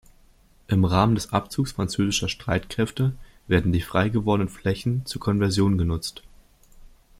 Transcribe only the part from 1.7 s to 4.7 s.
französischer Streitkräfte werden die frei gewordenen